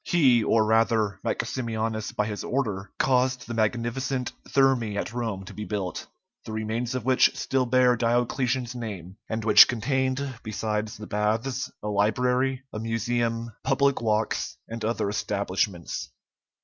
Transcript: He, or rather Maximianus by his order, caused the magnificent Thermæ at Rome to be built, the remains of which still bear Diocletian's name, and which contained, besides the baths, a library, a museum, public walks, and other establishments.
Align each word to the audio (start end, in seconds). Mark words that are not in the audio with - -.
He, 0.03 0.43
or 0.43 0.65
rather 0.65 1.19
Maximianus 1.23 2.11
by 2.11 2.25
his 2.25 2.43
order, 2.43 2.91
caused 2.97 3.45
the 3.45 3.53
magnificent 3.53 4.31
Thermæ 4.49 4.95
at 4.97 5.13
Rome 5.13 5.45
to 5.45 5.53
be 5.53 5.63
built, 5.63 6.07
the 6.43 6.51
remains 6.53 6.95
of 6.95 7.05
which 7.05 7.35
still 7.37 7.67
bear 7.67 7.95
Diocletian's 7.95 8.73
name, 8.73 9.17
and 9.29 9.45
which 9.45 9.67
contained, 9.67 10.39
besides 10.41 10.97
the 10.97 11.05
baths, 11.05 11.69
a 11.83 11.87
library, 11.89 12.63
a 12.73 12.79
museum, 12.79 13.51
public 13.63 14.01
walks, 14.01 14.57
and 14.67 14.83
other 14.83 15.07
establishments. 15.07 16.09